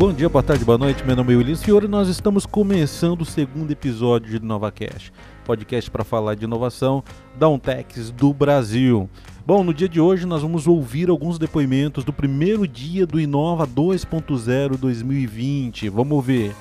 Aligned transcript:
Bom 0.00 0.14
dia, 0.14 0.30
boa 0.30 0.42
tarde, 0.42 0.64
boa 0.64 0.78
noite. 0.78 1.04
Meu 1.04 1.14
nome 1.14 1.34
é 1.34 1.36
Willis 1.36 1.62
Fiore 1.62 1.84
e 1.84 1.88
nós 1.88 2.08
estamos 2.08 2.46
começando 2.46 3.20
o 3.20 3.24
segundo 3.26 3.70
episódio 3.70 4.30
de 4.30 4.42
NovaCast, 4.42 5.12
podcast 5.44 5.90
para 5.90 6.02
falar 6.02 6.34
de 6.36 6.44
inovação 6.44 7.04
da 7.38 7.46
Untex 7.50 8.10
do 8.10 8.32
Brasil. 8.32 9.10
Bom, 9.44 9.62
no 9.62 9.74
dia 9.74 9.90
de 9.90 10.00
hoje 10.00 10.24
nós 10.24 10.40
vamos 10.40 10.66
ouvir 10.66 11.10
alguns 11.10 11.38
depoimentos 11.38 12.02
do 12.02 12.14
primeiro 12.14 12.66
dia 12.66 13.06
do 13.06 13.20
Inova 13.20 13.66
2.0 13.66 14.78
2020. 14.78 15.90
Vamos 15.90 16.24
ver. 16.24 16.54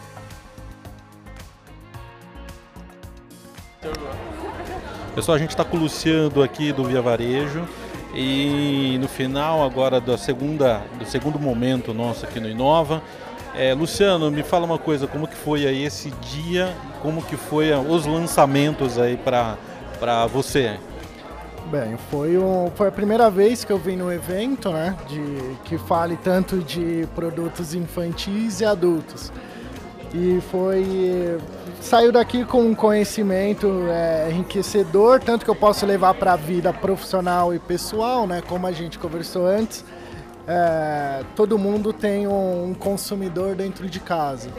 Pessoal, 5.15 5.37
a 5.37 5.39
gente 5.39 5.51
está 5.51 5.63
com 5.63 5.77
o 5.77 5.79
Luciano 5.79 6.43
aqui 6.43 6.73
do 6.73 6.83
Via 6.83 7.01
Varejo 7.01 7.65
e 8.13 8.97
no 8.99 9.07
final 9.07 9.63
agora 9.63 10.01
da 10.01 10.17
segunda, 10.17 10.81
do 10.97 11.05
segundo 11.05 11.39
momento 11.39 11.93
nosso 11.93 12.25
aqui 12.25 12.39
no 12.39 12.49
Inova, 12.49 13.01
é, 13.55 13.73
Luciano, 13.73 14.29
me 14.31 14.43
fala 14.43 14.65
uma 14.65 14.77
coisa, 14.77 15.07
como 15.07 15.27
que 15.27 15.35
foi 15.35 15.65
aí 15.65 15.83
esse 15.83 16.11
dia, 16.11 16.73
como 17.01 17.21
que 17.21 17.35
foi 17.35 17.71
os 17.73 18.05
lançamentos 18.05 18.97
aí 18.97 19.17
para 19.17 20.27
você? 20.27 20.77
Bem, 21.71 21.97
foi, 22.09 22.37
um, 22.37 22.71
foi 22.73 22.87
a 22.87 22.91
primeira 22.91 23.29
vez 23.29 23.63
que 23.63 23.71
eu 23.71 23.77
vim 23.77 23.95
no 23.95 24.11
evento, 24.11 24.69
né, 24.71 24.95
de, 25.07 25.55
que 25.65 25.77
fale 25.77 26.17
tanto 26.17 26.59
de 26.59 27.07
produtos 27.13 27.75
infantis 27.75 28.59
e 28.61 28.65
adultos. 28.65 29.31
E 30.11 30.41
foi 30.49 31.37
saiu 31.79 32.11
daqui 32.11 32.43
com 32.43 32.61
um 32.61 32.75
conhecimento 32.75 33.67
é, 33.89 34.29
enriquecedor, 34.31 35.19
tanto 35.19 35.45
que 35.45 35.51
eu 35.51 35.55
posso 35.55 35.85
levar 35.85 36.13
para 36.15 36.33
a 36.33 36.35
vida 36.35 36.73
profissional 36.73 37.53
e 37.53 37.59
pessoal, 37.59 38.25
né, 38.27 38.41
como 38.47 38.65
a 38.67 38.71
gente 38.71 38.97
conversou 38.97 39.45
antes. 39.45 39.85
É, 40.47 41.23
todo 41.35 41.57
mundo 41.57 41.93
tem 41.93 42.27
um, 42.27 42.69
um 42.69 42.73
consumidor 42.73 43.55
dentro 43.55 43.87
de 43.87 43.99
casa. 43.99 44.49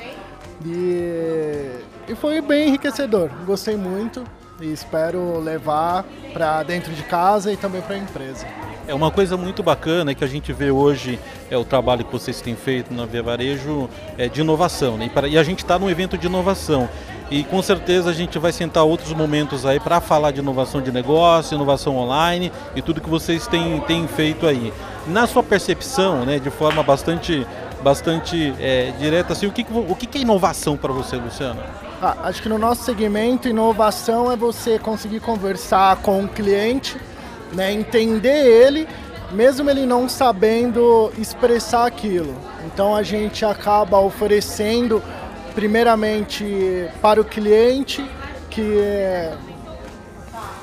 E, 0.64 1.70
e 2.08 2.14
foi 2.14 2.40
bem 2.40 2.68
enriquecedor, 2.68 3.30
gostei 3.46 3.76
muito 3.76 4.22
e 4.60 4.72
espero 4.72 5.38
levar 5.38 6.04
para 6.32 6.62
dentro 6.62 6.92
de 6.92 7.02
casa 7.02 7.52
e 7.52 7.56
também 7.56 7.80
para 7.80 7.94
a 7.94 7.98
empresa. 7.98 8.46
É 8.86 8.94
uma 8.94 9.10
coisa 9.10 9.36
muito 9.36 9.62
bacana 9.62 10.14
que 10.14 10.24
a 10.24 10.26
gente 10.26 10.52
vê 10.52 10.70
hoje 10.70 11.18
é 11.50 11.56
o 11.56 11.64
trabalho 11.64 12.04
que 12.04 12.12
vocês 12.12 12.40
têm 12.40 12.56
feito 12.56 12.92
na 12.92 13.06
Via 13.06 13.22
Varejo 13.22 13.88
é 14.18 14.28
de 14.28 14.40
inovação, 14.40 14.96
né? 14.96 15.10
E 15.28 15.38
a 15.38 15.42
gente 15.42 15.60
está 15.60 15.78
num 15.78 15.88
evento 15.88 16.18
de 16.18 16.26
inovação. 16.26 16.88
E 17.30 17.44
com 17.44 17.62
certeza 17.62 18.10
a 18.10 18.12
gente 18.12 18.38
vai 18.40 18.50
sentar 18.50 18.84
outros 18.84 19.12
momentos 19.12 19.64
aí 19.64 19.78
para 19.78 20.00
falar 20.00 20.32
de 20.32 20.40
inovação 20.40 20.82
de 20.82 20.90
negócio, 20.90 21.54
inovação 21.54 21.96
online 21.96 22.50
e 22.74 22.82
tudo 22.82 23.00
que 23.00 23.08
vocês 23.08 23.46
têm, 23.46 23.78
têm 23.80 24.08
feito 24.08 24.48
aí. 24.48 24.72
Na 25.06 25.28
sua 25.28 25.42
percepção, 25.42 26.24
né, 26.24 26.40
de 26.40 26.50
forma 26.50 26.82
bastante, 26.82 27.46
bastante 27.82 28.52
é, 28.58 28.92
direta, 28.98 29.32
assim, 29.32 29.46
o, 29.46 29.52
que, 29.52 29.64
o 29.70 29.94
que 29.94 30.18
é 30.18 30.20
inovação 30.22 30.76
para 30.76 30.92
você, 30.92 31.16
Luciano? 31.16 31.62
Ah, 32.02 32.16
acho 32.24 32.42
que 32.42 32.48
no 32.48 32.58
nosso 32.58 32.82
segmento, 32.82 33.46
inovação 33.46 34.32
é 34.32 34.36
você 34.36 34.78
conseguir 34.78 35.20
conversar 35.20 35.96
com 35.98 36.24
o 36.24 36.28
cliente, 36.28 36.96
né, 37.52 37.72
entender 37.72 38.44
ele, 38.44 38.88
mesmo 39.30 39.70
ele 39.70 39.86
não 39.86 40.08
sabendo 40.08 41.12
expressar 41.16 41.86
aquilo. 41.86 42.34
Então 42.66 42.96
a 42.96 43.04
gente 43.04 43.44
acaba 43.44 44.00
oferecendo, 44.00 45.00
primeiramente, 45.54 46.88
para 47.00 47.20
o 47.20 47.24
cliente, 47.24 48.04
que 48.50 48.78
é, 48.78 49.36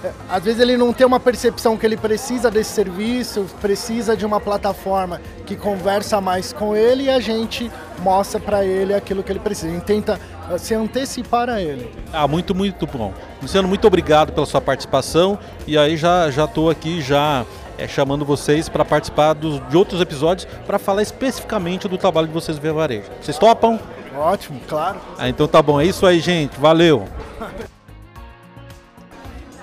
é, 0.03 0.11
às 0.30 0.43
vezes 0.43 0.61
ele 0.61 0.77
não 0.77 0.93
tem 0.93 1.05
uma 1.05 1.19
percepção 1.19 1.75
que 1.75 1.85
ele 1.85 1.97
precisa 1.97 2.52
desse 2.52 2.71
serviço, 2.71 3.45
precisa 3.59 4.15
de 4.15 4.25
uma 4.25 4.39
plataforma 4.39 5.19
que 5.45 5.55
conversa 5.55 6.21
mais 6.21 6.53
com 6.53 6.76
ele 6.76 7.03
e 7.03 7.09
a 7.09 7.20
gente 7.20 7.71
mostra 7.99 8.39
para 8.39 8.64
ele 8.64 8.93
aquilo 8.93 9.23
que 9.23 9.31
ele 9.31 9.39
precisa. 9.39 9.67
A 9.67 9.73
gente 9.73 9.86
tenta 9.86 10.20
se 10.59 10.76
antecipar 10.76 11.49
a 11.49 11.61
ele. 11.61 11.92
Ah, 12.14 12.27
muito, 12.27 12.53
muito 12.53 12.86
bom. 12.86 13.14
Luciano, 13.42 13.67
muito 13.67 13.87
obrigado 13.87 14.31
pela 14.33 14.45
sua 14.45 14.61
participação. 14.61 15.37
E 15.65 15.77
aí 15.77 15.97
já 15.97 16.30
já 16.30 16.47
aqui 16.71 17.02
já 17.02 17.45
é, 17.77 17.87
chamando 17.87 18.23
vocês 18.23 18.70
para 18.70 18.86
participar 18.86 19.33
dos, 19.33 19.67
de 19.67 19.76
outros 19.76 19.99
episódios 19.99 20.47
para 20.65 20.77
falar 20.77 21.02
especificamente 21.02 21.87
do 21.87 21.97
trabalho 21.97 22.27
de 22.27 22.33
vocês 22.33 22.58
via 22.58 22.73
varejo. 22.73 23.09
Vocês 23.21 23.37
topam? 23.37 23.80
Ótimo, 24.17 24.60
claro. 24.67 25.00
Ah, 25.17 25.30
então 25.30 25.48
tá 25.48 25.61
bom. 25.61 25.80
É 25.80 25.86
isso 25.86 26.05
aí, 26.05 26.20
gente. 26.20 26.60
Valeu. 26.60 27.08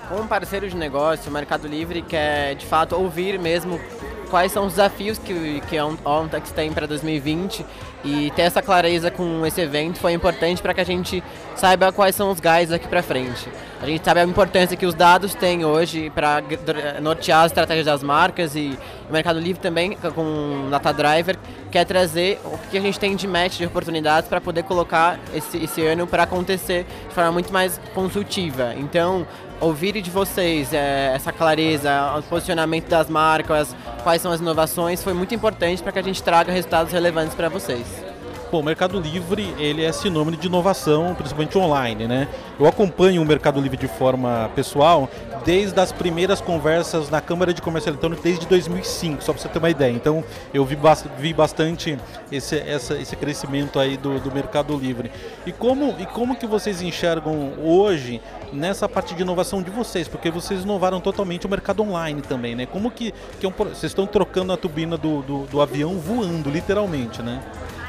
Como 0.07 0.27
parceiro 0.27 0.69
de 0.69 0.75
negócio, 0.75 1.29
o 1.29 1.33
Mercado 1.33 1.67
Livre 1.67 2.01
quer 2.01 2.55
de 2.55 2.65
fato 2.65 2.95
ouvir 2.95 3.39
mesmo 3.39 3.79
quais 4.35 4.51
são 4.51 4.65
os 4.65 4.73
desafios 4.73 5.17
que, 5.17 5.61
que 5.69 5.77
a 5.77 5.85
OnTex 5.85 6.51
tem 6.51 6.69
para 6.69 6.85
2020 6.85 7.65
e 8.03 8.31
ter 8.35 8.41
essa 8.41 8.61
clareza 8.61 9.09
com 9.09 9.45
esse 9.45 9.61
evento 9.61 9.97
foi 9.97 10.11
importante 10.11 10.61
para 10.61 10.73
que 10.73 10.81
a 10.81 10.83
gente 10.83 11.23
saiba 11.55 11.89
quais 11.93 12.15
são 12.15 12.29
os 12.31 12.41
gás 12.41 12.67
daqui 12.67 12.85
para 12.85 13.01
frente. 13.01 13.47
A 13.81 13.85
gente 13.85 14.03
sabe 14.03 14.19
a 14.19 14.25
importância 14.25 14.75
que 14.75 14.85
os 14.85 14.93
dados 14.93 15.33
têm 15.35 15.63
hoje 15.63 16.09
para 16.09 16.43
nortear 17.01 17.45
as 17.45 17.51
estratégias 17.53 17.85
das 17.85 18.03
marcas 18.03 18.57
e 18.57 18.77
o 19.09 19.13
Mercado 19.13 19.39
Livre 19.39 19.61
também, 19.61 19.97
com 20.13 20.65
o 20.67 20.69
Data 20.69 20.91
Driver, 20.91 21.37
quer 21.71 21.85
trazer 21.85 22.39
o 22.43 22.57
que 22.69 22.77
a 22.77 22.81
gente 22.81 22.99
tem 22.99 23.15
de 23.15 23.27
match 23.27 23.57
de 23.57 23.65
oportunidades 23.65 24.27
para 24.27 24.41
poder 24.41 24.63
colocar 24.63 25.17
esse, 25.33 25.63
esse 25.63 25.81
ano 25.81 26.05
para 26.05 26.23
acontecer 26.23 26.85
de 27.07 27.15
forma 27.15 27.31
muito 27.31 27.53
mais 27.53 27.79
consultiva. 27.93 28.73
Então, 28.75 29.25
ouvir 29.59 30.01
de 30.01 30.11
vocês 30.11 30.73
é, 30.73 31.11
essa 31.15 31.31
clareza, 31.31 31.91
o 32.17 32.23
posicionamento 32.23 32.87
das 32.87 33.09
marcas, 33.09 33.75
quais 34.03 34.21
são 34.21 34.31
as 34.31 34.39
inovações, 34.39 35.03
foi 35.03 35.13
muito 35.13 35.33
importante 35.33 35.81
para 35.81 35.91
que 35.91 35.99
a 35.99 36.03
gente 36.03 36.21
traga 36.21 36.51
resultados 36.51 36.91
relevantes 36.91 37.35
para 37.35 37.49
vocês. 37.49 38.04
Bom, 38.55 38.61
o 38.61 38.63
Mercado 38.63 38.97
Livre 39.01 39.53
ele 39.59 39.83
é 39.83 39.91
sinônimo 39.91 40.37
de 40.37 40.47
inovação, 40.47 41.13
principalmente 41.13 41.57
online, 41.57 42.07
né? 42.07 42.25
Eu 42.57 42.65
acompanho 42.65 43.21
o 43.21 43.25
Mercado 43.25 43.59
Livre 43.59 43.75
de 43.77 43.89
forma 43.89 44.49
pessoal 44.55 45.09
desde 45.43 45.77
as 45.77 45.91
primeiras 45.91 46.39
conversas 46.39 47.09
na 47.09 47.19
Câmara 47.19 47.53
de 47.53 47.61
Comércio 47.61 47.89
Eletrônico 47.89 48.23
desde 48.23 48.47
2005, 48.47 49.21
só 49.21 49.33
para 49.33 49.41
você 49.41 49.49
ter 49.49 49.59
uma 49.59 49.69
ideia. 49.69 49.91
Então, 49.91 50.23
eu 50.53 50.63
vi, 50.63 50.77
vi 51.19 51.33
bastante 51.33 51.99
esse, 52.31 52.57
essa, 52.57 52.95
esse 52.95 53.15
crescimento 53.17 53.77
aí 53.77 53.97
do, 53.97 54.21
do 54.21 54.31
Mercado 54.31 54.75
Livre. 54.77 55.11
E 55.45 55.51
como, 55.51 55.93
e 55.99 56.05
como 56.05 56.37
que 56.37 56.47
vocês 56.47 56.81
enxergam 56.81 57.55
hoje 57.61 58.21
nessa 58.53 58.87
parte 58.87 59.13
de 59.13 59.21
inovação 59.21 59.61
de 59.61 59.69
vocês? 59.69 60.07
Porque 60.07 60.31
vocês 60.31 60.63
inovaram 60.63 61.01
totalmente 61.01 61.45
o 61.45 61.49
mercado 61.49 61.83
online 61.83 62.21
também, 62.21 62.55
né? 62.55 62.65
Como 62.65 62.89
que, 62.89 63.13
que 63.37 63.45
é 63.45 63.49
um, 63.49 63.51
vocês 63.51 63.91
estão 63.91 64.07
trocando 64.07 64.53
a 64.53 64.57
turbina 64.57 64.97
do, 64.97 65.21
do, 65.23 65.39
do 65.45 65.61
avião 65.61 65.99
voando, 65.99 66.49
literalmente, 66.49 67.21
né? 67.21 67.43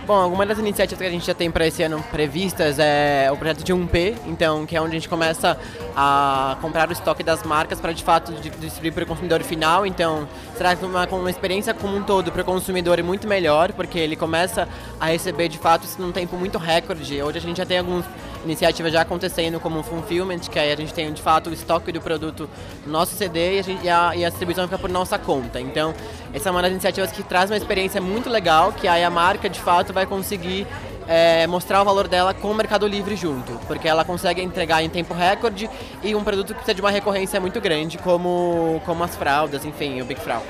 Bom, 0.07 0.15
algumas 0.15 0.47
das 0.47 0.59
iniciativas 0.59 1.01
que 1.01 1.09
a 1.09 1.11
gente 1.11 1.27
já 1.27 1.35
tem 1.35 1.51
para 1.51 1.67
esse 1.67 1.83
ano 1.83 2.01
previstas 2.13 2.79
é 2.79 3.29
o 3.33 3.37
projeto 3.37 3.65
de 3.65 3.75
1P, 3.75 4.15
então, 4.27 4.65
que 4.65 4.77
é 4.77 4.81
onde 4.81 4.93
a 4.93 4.95
gente 5.01 5.09
começa 5.09 5.59
a 5.97 6.57
comprar 6.61 6.89
o 6.89 6.93
estoque 6.93 7.25
das 7.25 7.43
marcas 7.43 7.81
para 7.81 7.91
de 7.91 8.05
fato 8.05 8.33
distribuir 8.61 8.93
para 8.93 9.03
o 9.03 9.07
consumidor 9.09 9.43
final. 9.43 9.85
Então, 9.85 10.29
será 10.57 10.79
uma, 10.81 11.09
uma 11.09 11.29
experiência 11.29 11.75
como 11.75 11.97
um 11.97 12.05
todo 12.05 12.31
para 12.31 12.43
o 12.43 12.45
consumidor 12.45 13.01
é 13.01 13.03
muito 13.03 13.27
melhor, 13.27 13.73
porque 13.73 13.99
ele 13.99 14.15
começa 14.15 14.69
a 15.01 15.07
receber 15.07 15.49
de 15.49 15.59
fato 15.59 15.85
isso 15.85 16.01
num 16.01 16.13
tempo 16.13 16.37
muito 16.37 16.57
recorde. 16.57 17.21
Hoje 17.21 17.39
a 17.39 17.41
gente 17.41 17.57
já 17.57 17.67
tem 17.67 17.79
alguns 17.79 18.05
iniciativas 18.47 18.93
já 18.93 19.03
acontecendo 19.03 19.61
como 19.61 19.81
o 19.81 19.83
Fulfillment, 19.83 20.41
que 20.41 20.59
aí 20.59 20.73
a 20.73 20.77
gente 20.77 20.95
tem 20.95 21.13
de 21.13 21.21
fato 21.21 21.51
o 21.51 21.53
estoque 21.53 21.93
do 21.93 22.01
produto 22.01 22.49
no 22.87 22.93
nosso 22.93 23.15
CD 23.15 23.61
e 23.61 23.61
a, 23.61 23.63
e 23.63 23.89
a, 23.89 24.17
e 24.17 24.25
a 24.25 24.29
distribuição 24.29 24.65
fica 24.65 24.79
por 24.79 24.91
nossa 24.91 25.19
conta. 25.19 25.61
Então, 25.61 25.95
essa 26.33 26.49
é 26.49 26.53
uma 26.53 26.63
das 26.63 26.71
iniciativas 26.71 27.13
que 27.13 27.23
traz 27.23 27.51
uma 27.51 27.57
experiência 27.57 28.01
muito 28.01 28.31
legal, 28.31 28.73
que 28.73 28.89
aí 28.89 29.05
a 29.05 29.11
marca 29.11 29.49
de 29.49 29.61
fato 29.61 29.93
vai 29.93 30.07
conseguir 30.07 30.67
é, 31.09 31.47
mostrar 31.47 31.83
o 31.83 31.85
valor 31.85 32.09
dela 32.09 32.35
com 32.35 32.51
o 32.51 32.55
Mercado 32.55 32.87
Livre 32.87 33.17
junto, 33.17 33.53
porque 33.67 33.89
ela 33.89 34.05
consegue 34.05 34.43
entregar 34.43 34.83
em 34.83 34.89
tempo 34.89 35.15
recorde 35.15 35.69
e 36.03 36.15
um 36.15 36.25
produto 36.25 36.49
que 36.49 36.55
precisa 36.55 36.75
de 36.75 36.81
uma 36.81 36.91
recorrência 36.91 37.41
muito 37.41 37.61
grande, 37.61 37.99
como, 37.99 38.81
como 38.85 39.05
as 39.05 39.15
fraldas, 39.15 39.65
enfim, 39.65 40.01
o 40.01 40.05
Big 40.05 40.21
Frau. 40.21 40.43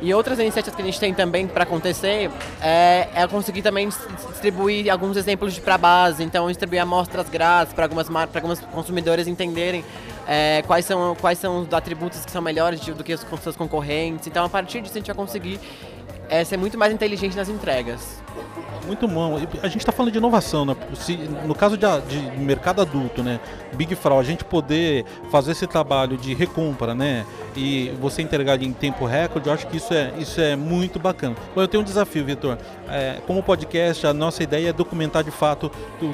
E 0.00 0.14
outras 0.14 0.38
iniciativas 0.38 0.76
que 0.76 0.82
a 0.82 0.84
gente 0.84 1.00
tem 1.00 1.12
também 1.12 1.46
para 1.46 1.64
acontecer 1.64 2.30
é, 2.62 3.08
é, 3.14 3.26
conseguir 3.26 3.62
também 3.62 3.88
distribuir 4.30 4.90
alguns 4.92 5.16
exemplos 5.16 5.58
para 5.58 5.76
base, 5.76 6.22
então 6.22 6.46
distribuir 6.46 6.80
amostras 6.80 7.28
grátis 7.28 7.74
para 7.74 7.84
algumas 7.84 8.08
para 8.08 8.40
alguns 8.40 8.60
consumidores 8.60 9.26
entenderem 9.26 9.84
é, 10.26 10.62
quais 10.66 10.84
são 10.84 11.16
quais 11.20 11.38
são 11.38 11.62
os 11.62 11.72
atributos 11.72 12.24
que 12.24 12.30
são 12.30 12.40
melhores 12.40 12.80
do 12.80 13.02
que 13.02 13.12
os 13.12 13.24
seus 13.42 13.56
concorrentes. 13.56 14.28
Então 14.28 14.44
a 14.44 14.48
partir 14.48 14.80
disso 14.80 14.94
a 14.94 14.98
gente 14.98 15.08
vai 15.08 15.16
conseguir 15.16 15.58
é, 16.28 16.44
ser 16.44 16.56
muito 16.56 16.78
mais 16.78 16.92
inteligente 16.92 17.36
nas 17.36 17.48
entregas. 17.48 18.22
Muito 18.88 19.06
bom. 19.06 19.36
A 19.62 19.68
gente 19.68 19.80
está 19.80 19.92
falando 19.92 20.12
de 20.12 20.16
inovação, 20.16 20.64
né? 20.64 20.74
Se, 20.94 21.14
no 21.46 21.54
caso 21.54 21.76
de, 21.76 21.86
de, 22.08 22.38
mercado 22.38 22.80
adulto, 22.80 23.22
né? 23.22 23.38
Big 23.74 23.94
Fraud, 23.94 24.26
a 24.26 24.30
gente 24.30 24.44
poder 24.44 25.04
fazer 25.30 25.52
esse 25.52 25.66
trabalho 25.66 26.16
de 26.16 26.32
recompra, 26.32 26.94
né? 26.94 27.26
E 27.54 27.92
você 28.00 28.22
entregar 28.22 28.62
em 28.62 28.72
tempo 28.72 29.04
recorde, 29.04 29.48
eu 29.48 29.52
acho 29.52 29.66
que 29.66 29.76
isso 29.76 29.92
é, 29.92 30.14
isso 30.18 30.40
é 30.40 30.56
muito 30.56 30.98
bacana. 30.98 31.36
Bom, 31.54 31.60
eu 31.60 31.68
tenho 31.68 31.82
um 31.82 31.84
desafio, 31.84 32.24
Vitor. 32.24 32.56
É, 32.88 33.20
como 33.26 33.42
podcast, 33.42 34.06
a 34.06 34.14
nossa 34.14 34.42
ideia 34.42 34.70
é 34.70 34.72
documentar 34.72 35.22
de 35.22 35.30
fato 35.30 35.70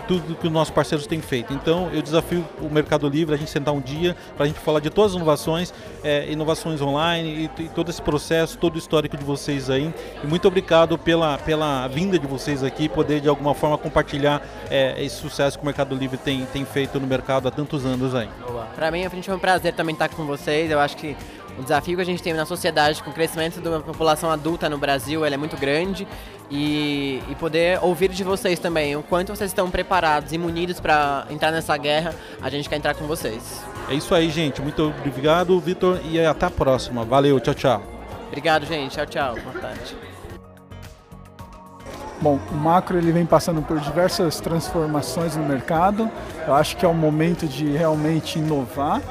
tudo 0.09 0.35
que 0.35 0.47
os 0.49 0.53
nossos 0.53 0.75
parceiros 0.75 1.07
têm 1.07 1.21
feito. 1.21 1.53
Então, 1.53 1.91
eu 1.93 2.03
desafio 2.03 2.45
o 2.61 2.69
Mercado 2.69 3.09
Livre 3.09 3.37
a 3.37 3.39
gente 3.39 3.51
sentar 3.51 3.73
um 3.73 3.81
dia 3.81 4.17
para 4.37 4.47
a 4.47 4.49
gente 4.49 4.59
falar 4.59 4.81
de 4.81 4.91
todas 4.91 5.13
as 5.13 5.17
inovações, 5.17 5.73
é, 6.03 6.29
inovações 6.29 6.81
online 6.83 7.51
e, 7.59 7.63
e 7.63 7.69
todo 7.69 7.89
esse 7.89 8.03
processo, 8.03 8.59
todo 8.59 8.75
o 8.75 8.79
histórico 8.79 9.17
de 9.17 9.25
vocês 9.25 9.71
aí. 9.71 9.95
E 10.23 10.27
muito 10.27 10.49
obrigado 10.49 10.99
pela, 10.99 11.39
pela 11.39 11.87
vinda 11.87 12.14
vinda 12.15 12.19
de 12.19 12.27
vocês 12.27 12.63
aqui, 12.63 12.89
poder 12.89 13.21
de 13.21 13.29
alguma 13.29 13.55
forma 13.55 13.77
compartilhar 13.77 14.43
é, 14.71 15.03
esse 15.03 15.17
sucesso 15.17 15.59
que 15.59 15.63
o 15.63 15.67
Mercado 15.67 15.95
Livre 15.95 16.17
tem, 16.17 16.45
tem 16.47 16.65
feito 16.65 16.99
no 17.01 17.07
mercado 17.07 17.49
há 17.49 17.51
tantos 17.51 17.85
anos 17.85 18.15
aí. 18.15 18.29
Para 18.75 18.91
mim, 18.91 19.05
a 19.05 19.09
gente 19.09 19.27
foi 19.27 19.35
um 19.35 19.39
prazer 19.39 19.75
também 19.75 19.93
estar 19.93 20.09
com 20.09 20.25
vocês. 20.25 20.71
Eu 20.71 20.79
acho 20.79 20.97
que 20.97 21.17
o 21.59 21.63
desafio 21.63 21.97
que 21.97 22.03
a 22.03 22.07
gente 22.07 22.23
tem 22.23 22.33
na 22.33 22.47
sociedade 22.47 23.03
com 23.03 23.11
o 23.11 23.13
crescimento 23.13 23.61
da 23.61 23.81
população 23.81 24.31
adulta 24.31 24.69
no 24.69 24.79
Brasil 24.79 25.25
é 25.25 25.37
muito 25.37 25.57
grande 25.57 26.07
e, 26.51 27.23
e 27.29 27.35
poder 27.37 27.79
ouvir 27.83 28.11
de 28.11 28.25
vocês 28.25 28.59
também 28.59 28.97
o 28.97 29.03
quanto 29.03 29.35
vocês 29.35 29.51
estão 29.51 29.71
preparados 29.71 30.33
e 30.33 30.39
munidos 30.39 30.81
para 30.81 31.27
entrar 31.31 31.51
nessa 31.51 31.77
guerra, 31.77 32.15
a 32.43 32.51
gente 32.51 32.69
quer 32.69 32.77
entrar 32.77 32.95
com 32.95 33.07
vocês. 33.07 33.63
É 33.89 33.95
isso 33.95 34.15
aí, 34.15 34.31
gente. 34.31 34.61
Muito 34.61 34.93
obrigado, 35.07 35.59
Vitor, 35.61 36.01
e 36.05 36.19
até 36.25 36.47
a 36.47 36.51
próxima. 36.51 37.05
Valeu, 37.05 37.39
tchau, 37.41 37.55
tchau. 37.55 37.83
Obrigado, 38.29 38.67
gente. 38.67 38.93
Tchau, 38.93 39.07
tchau. 39.07 39.35
Boa 39.43 39.61
tarde. 39.61 40.14
Bom, 42.25 42.41
o 42.51 42.55
macro 42.55 42.97
ele 42.97 43.13
vem 43.13 43.27
passando 43.27 43.61
por 43.61 43.79
diversas 43.79 44.41
transformações 44.41 45.37
no 45.37 45.45
mercado. 45.45 46.11
Eu 46.47 46.55
acho 46.55 46.75
que 46.75 46.87
é 46.87 46.89
o 46.89 46.95
momento 46.95 47.47
de 47.47 47.67
realmente 47.67 48.39
inovar. 48.39 49.03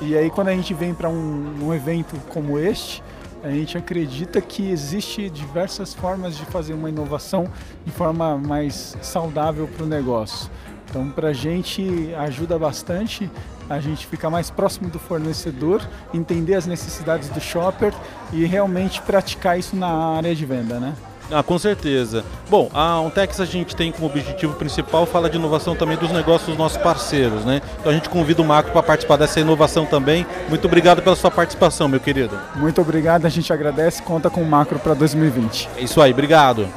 E 0.00 0.16
aí 0.16 0.30
quando 0.30 0.48
a 0.48 0.52
gente 0.52 0.72
vem 0.72 0.94
para 0.94 1.10
um, 1.10 1.62
um, 1.62 1.74
evento 1.74 2.16
como 2.30 2.58
este, 2.58 3.02
a 3.42 3.50
gente 3.50 3.76
acredita 3.76 4.40
que 4.40 4.70
existe 4.70 5.28
diversas 5.28 5.92
formas 5.92 6.38
de 6.38 6.46
fazer 6.46 6.72
uma 6.72 6.88
inovação 6.88 7.50
de 7.84 7.92
forma 7.92 8.38
mais 8.38 8.96
saudável 9.02 9.68
para 9.68 9.84
o 9.84 9.86
negócio. 9.86 10.50
Então, 10.88 11.10
para 11.10 11.28
a 11.28 11.32
gente 11.34 12.14
ajuda 12.16 12.58
bastante 12.58 13.30
a 13.68 13.78
gente 13.78 14.06
ficar 14.06 14.30
mais 14.30 14.48
próximo 14.48 14.88
do 14.88 14.98
fornecedor, 14.98 15.86
entender 16.14 16.54
as 16.54 16.64
necessidades 16.64 17.28
do 17.28 17.42
shopper 17.42 17.92
e 18.32 18.46
realmente 18.46 19.02
praticar 19.02 19.58
isso 19.58 19.76
na 19.76 20.16
área 20.16 20.34
de 20.34 20.46
venda, 20.46 20.80
né? 20.80 20.94
Ah, 21.30 21.42
com 21.42 21.58
certeza. 21.58 22.24
Bom, 22.50 22.70
a 22.72 23.00
Untex 23.00 23.40
a 23.40 23.44
gente 23.44 23.74
tem 23.74 23.90
como 23.90 24.06
objetivo 24.06 24.54
principal 24.54 25.06
falar 25.06 25.28
de 25.28 25.36
inovação 25.36 25.74
também 25.74 25.96
dos 25.96 26.10
negócios 26.10 26.48
dos 26.48 26.58
nossos 26.58 26.76
parceiros, 26.78 27.44
né? 27.44 27.62
Então 27.80 27.90
a 27.90 27.94
gente 27.94 28.08
convida 28.08 28.42
o 28.42 28.44
Marco 28.44 28.70
para 28.70 28.82
participar 28.82 29.16
dessa 29.16 29.40
inovação 29.40 29.86
também. 29.86 30.26
Muito 30.48 30.66
obrigado 30.66 31.02
pela 31.02 31.16
sua 31.16 31.30
participação, 31.30 31.88
meu 31.88 31.98
querido. 31.98 32.38
Muito 32.56 32.80
obrigado, 32.80 33.24
a 33.24 33.30
gente 33.30 33.52
agradece, 33.52 34.02
conta 34.02 34.28
com 34.28 34.42
o 34.42 34.46
Macro 34.46 34.78
para 34.78 34.94
2020. 34.94 35.68
É 35.78 35.82
isso 35.82 36.00
aí, 36.00 36.12
obrigado. 36.12 36.68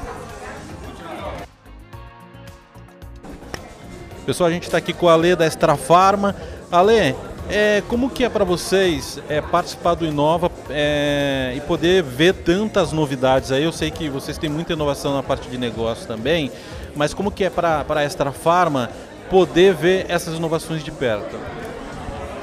Pessoal, 4.25 4.50
a 4.50 4.51
gente 4.51 4.63
está 4.63 4.77
aqui 4.77 4.91
com 4.91 5.07
a 5.07 5.13
Ale 5.13 5.35
da 5.35 5.45
Extra 5.45 5.75
Farma. 5.77 6.35
Ale, 6.69 7.15
é, 7.49 7.81
como 7.88 8.09
que 8.09 8.23
é 8.23 8.29
para 8.29 8.44
vocês 8.44 9.19
é, 9.29 9.41
participar 9.41 9.95
do 9.95 10.05
Inova 10.05 10.51
é, 10.69 11.53
e 11.55 11.61
poder 11.61 12.03
ver 12.03 12.33
tantas 12.33 12.91
novidades 12.91 13.51
aí? 13.51 13.63
Eu 13.63 13.71
sei 13.71 13.89
que 13.89 14.09
vocês 14.09 14.38
têm 14.38 14.49
muita 14.49 14.73
inovação 14.73 15.13
na 15.13 15.23
parte 15.23 15.49
de 15.49 15.57
negócio 15.57 16.07
também, 16.07 16.51
mas 16.95 17.13
como 17.13 17.31
que 17.31 17.44
é 17.44 17.49
para 17.49 17.85
a 17.88 18.03
Extra 18.03 18.31
Farma 18.31 18.89
poder 19.29 19.73
ver 19.73 20.05
essas 20.09 20.35
inovações 20.35 20.83
de 20.83 20.91
perto? 20.91 21.38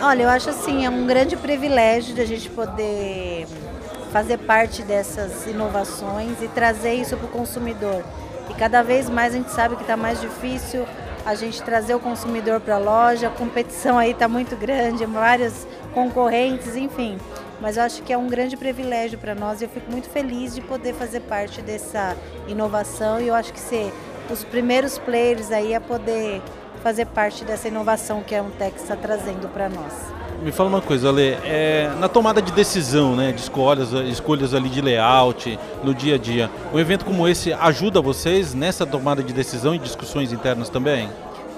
Olha, 0.00 0.24
eu 0.24 0.28
acho 0.28 0.50
assim, 0.50 0.84
é 0.84 0.90
um 0.90 1.06
grande 1.06 1.36
privilégio 1.36 2.14
de 2.14 2.20
a 2.20 2.26
gente 2.26 2.48
poder 2.50 3.46
fazer 4.12 4.38
parte 4.38 4.82
dessas 4.82 5.46
inovações 5.46 6.40
e 6.40 6.48
trazer 6.48 6.94
isso 6.94 7.16
para 7.16 7.26
o 7.26 7.30
consumidor. 7.30 8.04
E 8.50 8.54
cada 8.54 8.82
vez 8.82 9.08
mais 9.08 9.34
a 9.34 9.36
gente 9.36 9.50
sabe 9.50 9.76
que 9.76 9.82
está 9.82 9.96
mais 9.96 10.20
difícil 10.20 10.86
a 11.24 11.34
gente 11.34 11.62
trazer 11.62 11.94
o 11.94 12.00
consumidor 12.00 12.60
para 12.60 12.76
a 12.76 12.78
loja, 12.78 13.28
a 13.28 13.30
competição 13.30 13.98
aí 13.98 14.10
está 14.10 14.28
muito 14.28 14.56
grande, 14.56 15.04
vários 15.06 15.66
concorrentes, 15.92 16.76
enfim. 16.76 17.18
Mas 17.60 17.76
eu 17.76 17.82
acho 17.82 18.02
que 18.02 18.12
é 18.12 18.18
um 18.18 18.28
grande 18.28 18.56
privilégio 18.56 19.18
para 19.18 19.34
nós 19.34 19.60
e 19.60 19.64
eu 19.64 19.68
fico 19.68 19.90
muito 19.90 20.08
feliz 20.10 20.54
de 20.54 20.60
poder 20.60 20.92
fazer 20.94 21.20
parte 21.20 21.62
dessa 21.62 22.16
inovação 22.46 23.20
e 23.20 23.28
eu 23.28 23.34
acho 23.34 23.52
que 23.52 23.60
ser 23.60 23.92
os 24.30 24.44
primeiros 24.44 24.98
players 24.98 25.50
aí 25.50 25.74
a 25.74 25.80
poder 25.80 26.42
fazer 26.82 27.06
parte 27.06 27.44
dessa 27.44 27.68
inovação 27.68 28.22
que 28.22 28.34
a 28.34 28.42
Untex 28.42 28.82
está 28.82 28.96
trazendo 28.96 29.48
para 29.48 29.68
nós. 29.68 30.23
Me 30.44 30.52
fala 30.52 30.68
uma 30.68 30.82
coisa, 30.82 31.08
Ale, 31.08 31.38
é, 31.42 31.90
na 31.98 32.06
tomada 32.06 32.42
de 32.42 32.52
decisão, 32.52 33.16
né, 33.16 33.32
de 33.32 33.40
escolhas, 33.40 33.92
escolhas 33.92 34.52
ali 34.52 34.68
de 34.68 34.82
layout, 34.82 35.58
no 35.82 35.94
dia 35.94 36.16
a 36.16 36.18
dia, 36.18 36.50
um 36.70 36.78
evento 36.78 37.06
como 37.06 37.26
esse 37.26 37.50
ajuda 37.54 37.98
vocês 38.02 38.52
nessa 38.52 38.84
tomada 38.84 39.22
de 39.22 39.32
decisão 39.32 39.74
e 39.74 39.78
discussões 39.78 40.34
internas 40.34 40.68
também? 40.68 41.08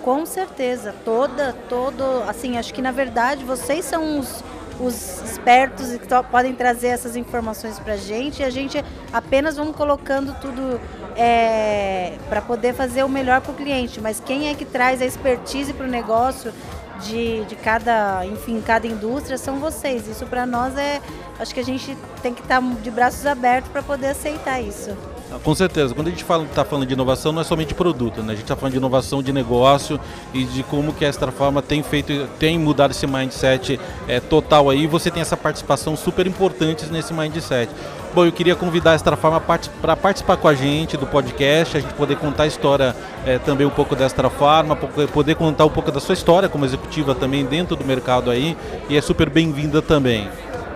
Com 0.05 0.25
certeza, 0.25 0.95
toda, 1.05 1.53
todo, 1.69 2.05
assim, 2.29 2.59
acho 2.59 2.73
que 2.73 2.81
na 2.81 2.93
verdade 2.93 3.45
vocês 3.45 3.85
são 3.85 4.21
os, 4.21 4.45
os 4.81 5.23
espertos 5.23 5.93
e 5.93 5.99
que 5.99 6.07
podem 6.31 6.55
trazer 6.55 6.89
essas 6.89 7.17
informações 7.17 7.79
para 7.79 7.95
a 7.95 7.97
gente 7.97 8.41
e 8.41 8.45
a 8.45 8.51
gente 8.51 8.85
apenas 9.13 9.57
vamos 9.57 9.77
colocando 9.77 10.35
tudo 10.41 10.81
é, 11.17 12.17
para 12.29 12.41
poder 12.43 12.75
fazer 12.75 13.05
o 13.05 13.09
melhor 13.09 13.41
para 13.41 13.53
o 13.53 13.55
cliente. 13.55 14.01
Mas 14.01 14.21
quem 14.21 14.49
é 14.49 14.55
que 14.55 14.65
traz 14.65 15.01
a 15.01 15.07
expertise 15.07 15.73
para 15.73 15.87
o 15.87 15.89
negócio 15.89 16.53
de, 17.01 17.45
de 17.45 17.57
cada, 17.57 18.25
enfim, 18.27 18.61
cada 18.61 18.87
indústria 18.87 19.39
são 19.39 19.59
vocês. 19.59 20.07
Isso 20.09 20.27
para 20.27 20.47
nós 20.47 20.77
é, 20.77 21.01
acho 21.39 21.55
que 21.55 21.61
a 21.61 21.65
gente 21.65 21.97
tem 22.23 22.35
que 22.35 22.43
estar 22.43 22.61
tá 22.61 22.69
de 22.83 22.91
braços 22.91 23.27
abertos 23.27 23.71
para 23.71 23.83
poder 23.83 24.09
aceitar 24.09 24.61
isso. 24.61 24.97
Com 25.43 25.55
certeza. 25.55 25.95
Quando 25.95 26.07
a 26.09 26.11
gente 26.11 26.23
está 26.23 26.35
fala, 26.35 26.47
tá 26.55 26.65
falando 26.65 26.87
de 26.87 26.95
inovação, 26.95 27.33
não 27.33 27.41
é 27.41 27.45
somente 27.45 27.75
produto, 27.75 28.23
né? 28.23 28.33
A 28.33 28.37
gente 28.37 28.45
está 28.45 28.57
falando 28.57 28.73
de 28.73 28.79
inovação 28.79 29.23
de 29.23 29.33
negócio 29.33 29.99
e 30.33 30.45
de 30.45 30.63
como 30.63 30.93
que 30.93 31.05
a 31.05 31.09
Extra 31.09 31.33
Farma 31.33 31.61
tem 31.61 31.83
feito, 31.83 32.29
tem 32.39 32.59
mudado 32.59 32.93
esse 32.93 33.07
mindset 33.07 33.79
é, 34.07 34.21
total 34.21 34.71
aí. 34.71 34.87
Você 34.87 35.11
tem 35.11 35.21
essa 35.21 35.37
participação 35.37 35.97
super 35.97 36.27
importante 36.27 36.87
nesse 36.87 37.13
mindset. 37.13 37.71
Bom, 38.15 38.25
eu 38.25 38.33
queria 38.33 38.55
convidar 38.55 38.93
a 38.93 38.95
Extra 38.95 39.17
Farma 39.17 39.41
para 39.41 39.97
participar 39.97 40.37
com 40.37 40.49
a 40.49 40.55
gente 40.55 40.97
do 40.97 41.07
podcast, 41.07 41.77
a 41.77 41.81
gente 41.81 41.93
poder 41.95 42.17
contar 42.17 42.45
a 42.45 42.47
história 42.47 42.97
é, 43.27 43.39
também 43.39 43.67
um 43.67 43.71
pouco 43.71 43.95
da 43.95 44.07
Extra 44.07 44.31
Farma, 44.31 44.77
poder 44.77 45.35
contar 45.35 45.65
um 45.65 45.71
pouco 45.71 45.91
da 45.91 46.01
sua 46.01 46.15
história 46.15 46.49
como 46.49 46.65
executiva 46.65 47.15
também 47.15 47.45
dentro 47.45 47.77
do 47.77 47.85
mercado 47.85 48.31
aí. 48.31 48.57
E 48.89 48.97
é 48.97 49.01
super 49.03 49.29
bem-vinda 49.29 49.83
também. 49.83 50.31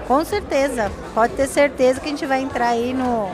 Com 0.06 0.24
certeza. 0.24 0.90
Pode 1.14 1.34
ter 1.34 1.46
certeza 1.46 2.00
que 2.00 2.06
a 2.06 2.10
gente 2.10 2.26
vai 2.26 2.42
entrar 2.42 2.68
aí 2.68 2.92
no, 2.92 3.30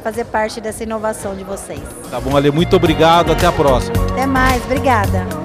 fazer 0.00 0.24
parte 0.24 0.60
dessa 0.60 0.82
inovação 0.82 1.34
de 1.34 1.44
vocês. 1.44 1.80
Tá 2.10 2.20
bom, 2.20 2.36
Ale, 2.36 2.50
muito 2.50 2.76
obrigado, 2.76 3.32
até 3.32 3.46
a 3.46 3.52
próxima. 3.52 3.94
Até 4.10 4.26
mais, 4.26 4.64
obrigada. 4.64 5.39